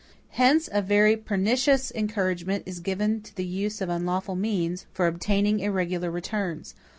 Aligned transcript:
Hence, 0.29 0.67
a 0.71 0.81
very 0.81 1.15
pernicious 1.15 1.91
encouragement 1.91 2.63
is 2.65 2.79
given 2.79 3.21
to 3.21 3.35
the 3.35 3.45
use 3.45 3.81
of 3.81 3.89
unlawful 3.89 4.35
means, 4.35 4.87
for 4.91 5.05
obtaining 5.05 5.59
irregular 5.59 6.09
returns. 6.09 6.73